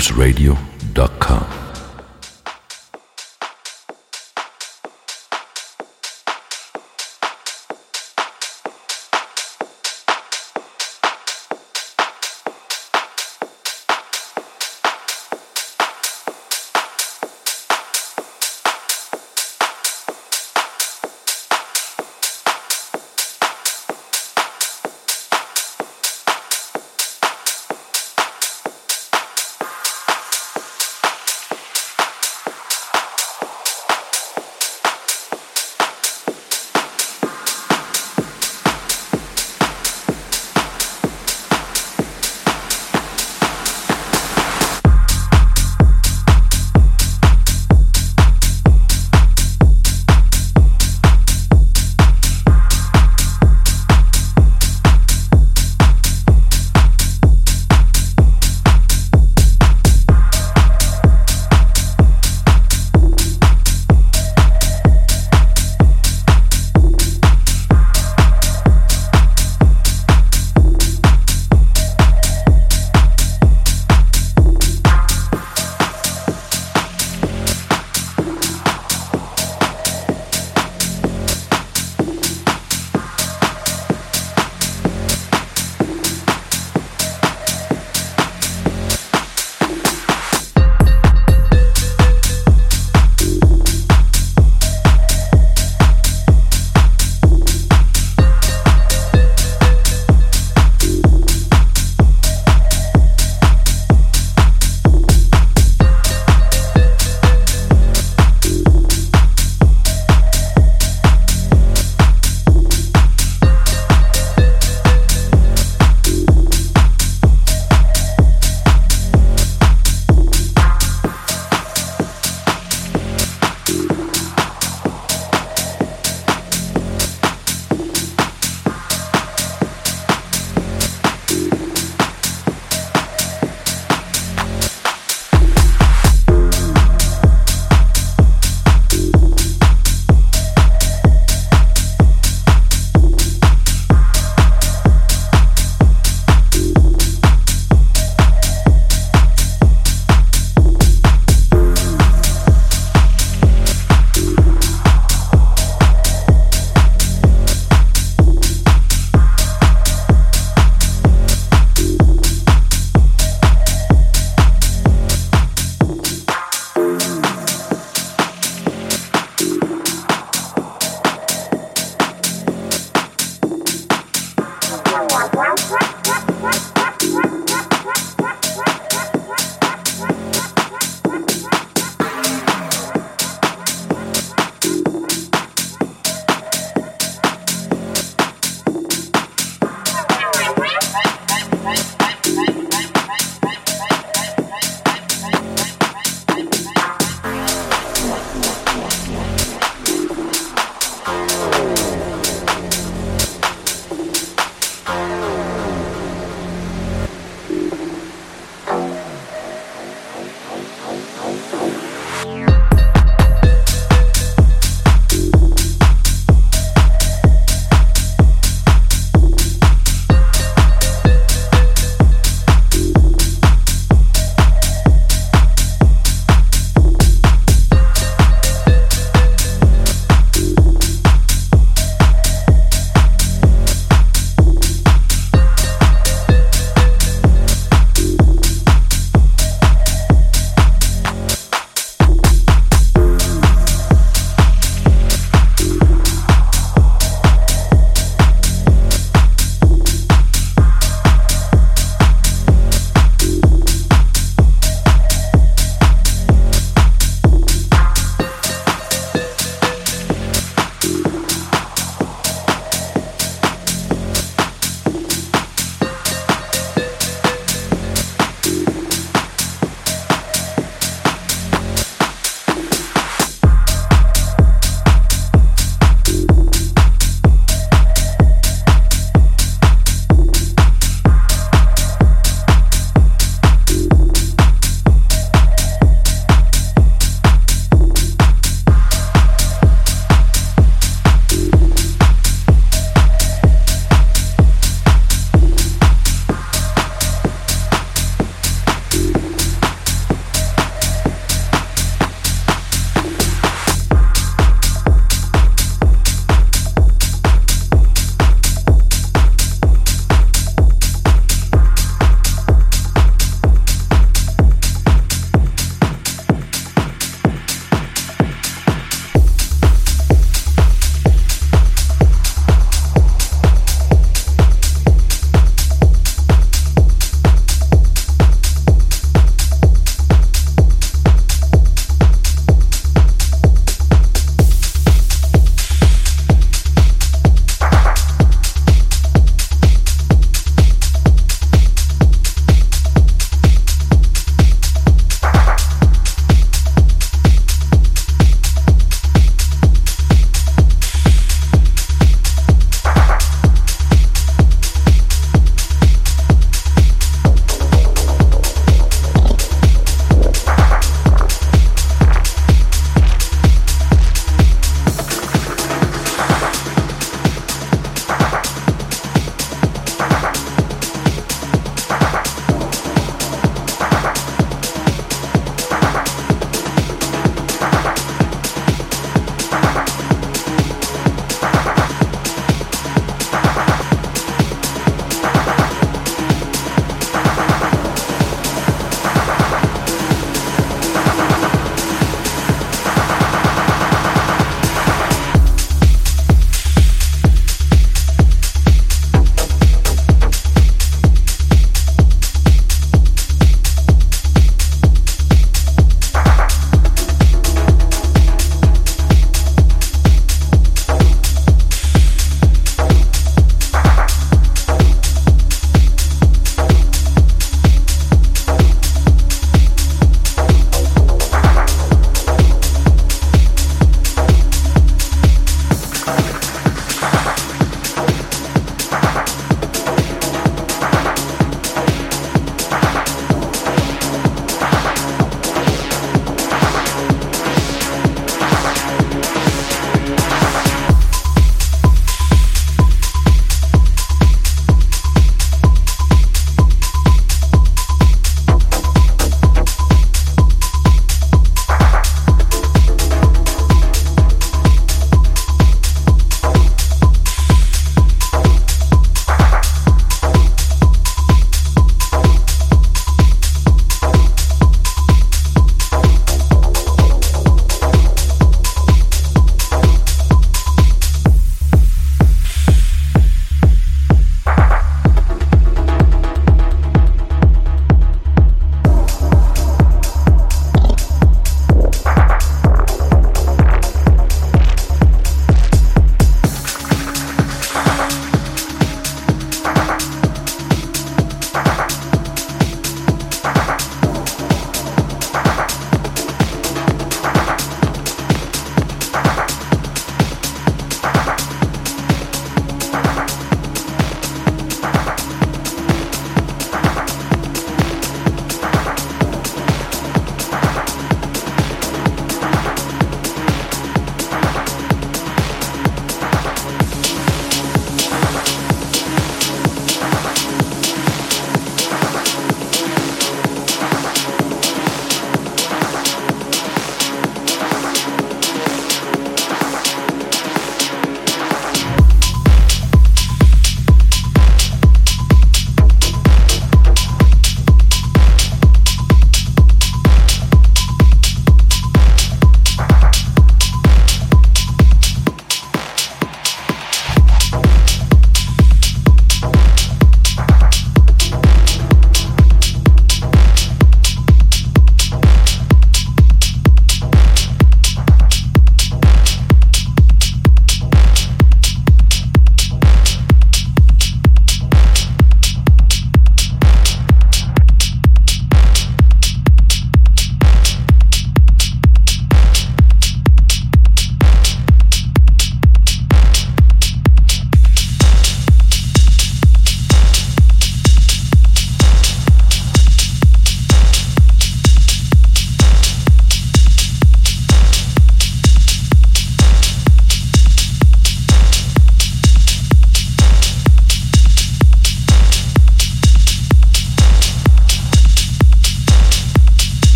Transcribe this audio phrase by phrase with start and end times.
[0.00, 1.59] loopsradio.com.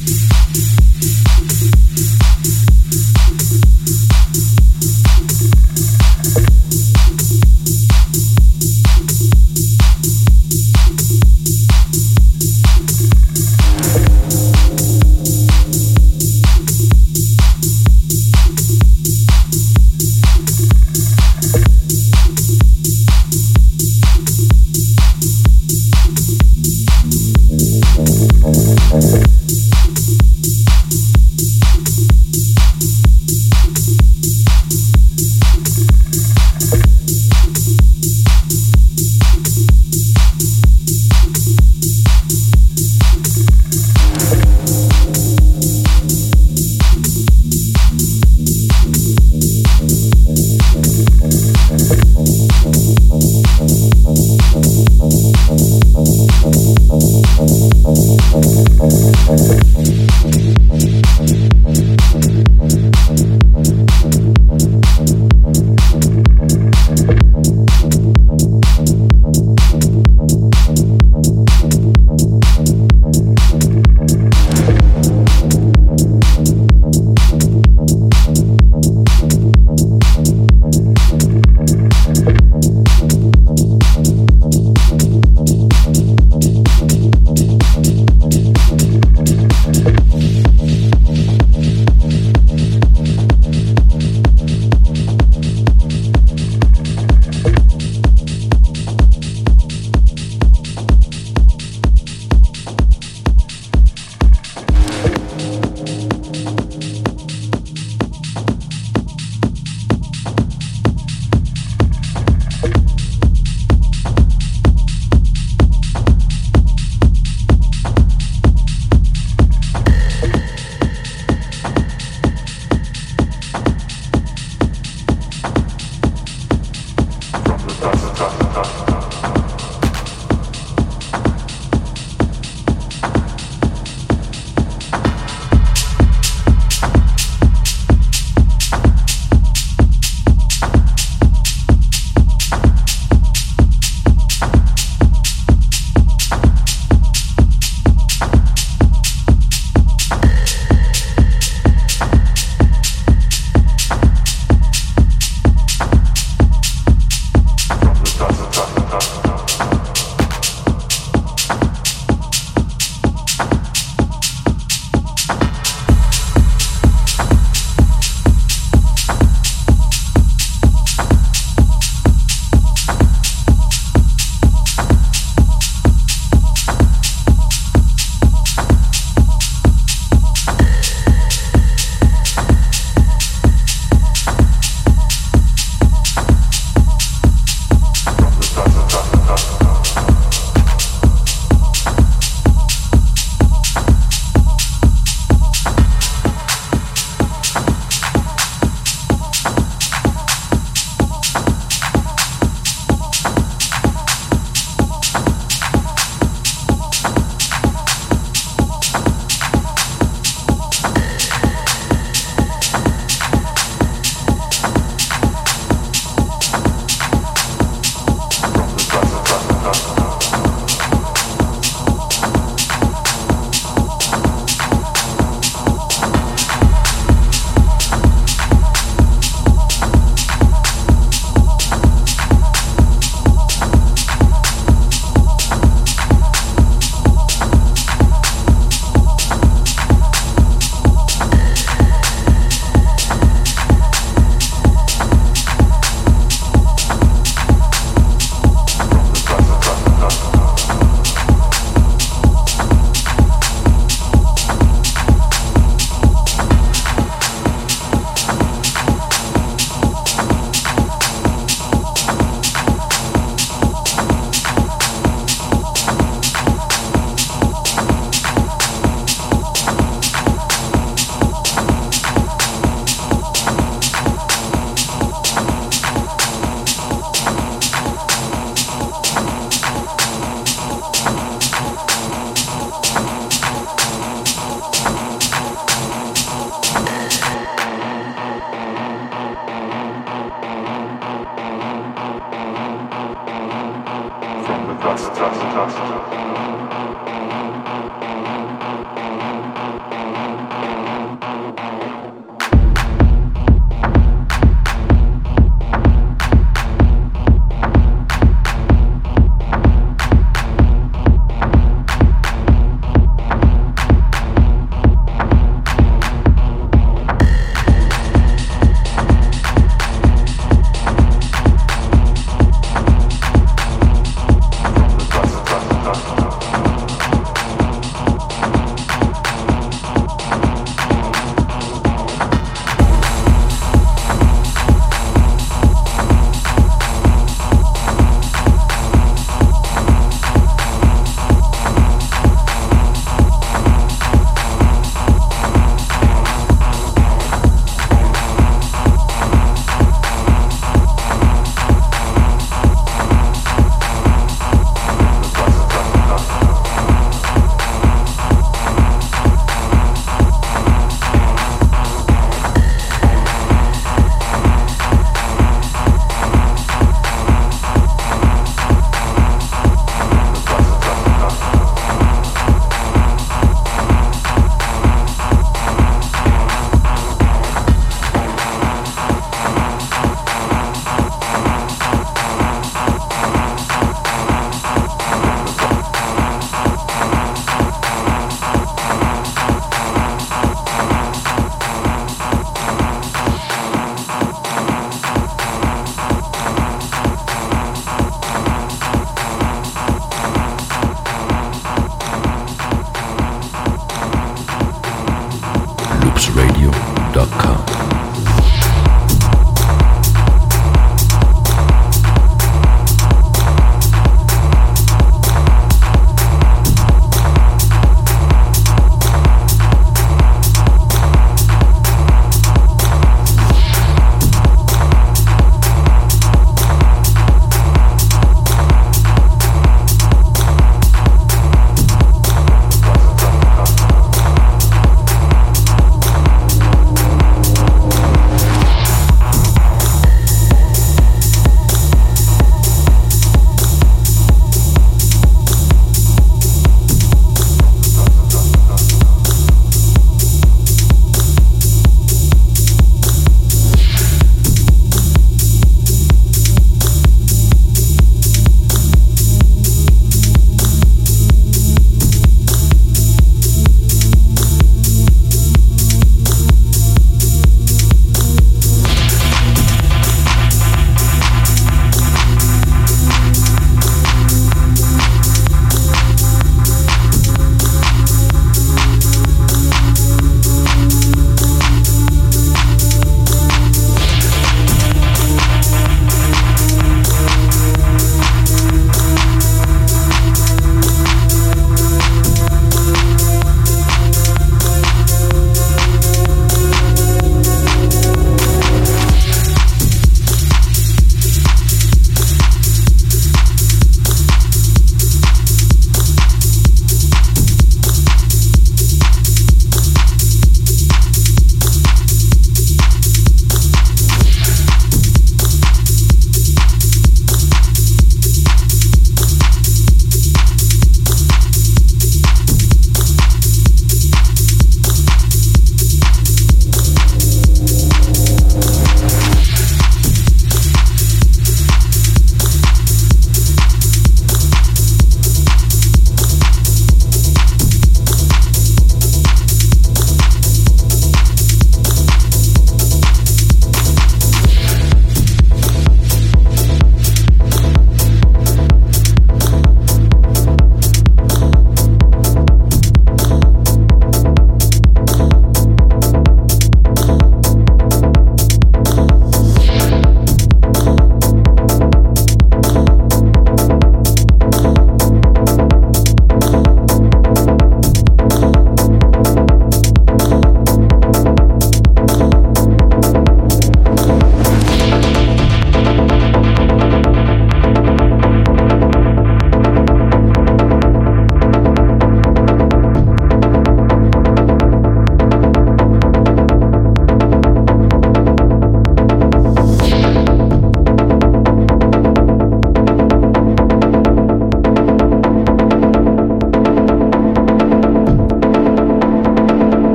[0.00, 0.79] Música